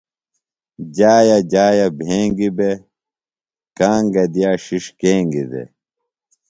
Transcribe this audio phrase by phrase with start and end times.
[0.95, 2.77] جایہ جایہ بھنگیۡ بےۡ،
[3.77, 5.67] گانگہ دِیا ݜِݜ کینگیۡ دےۡ